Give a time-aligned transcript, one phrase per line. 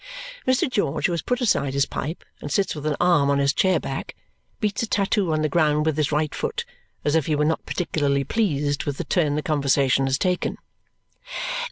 [0.47, 0.67] Mr.
[0.67, 3.79] George, who has put aside his pipe and sits with an arm on his chair
[3.79, 4.15] back,
[4.59, 6.65] beats a tattoo on the ground with his right foot
[7.05, 10.57] as if he were not particularly pleased with the turn the conversation has taken.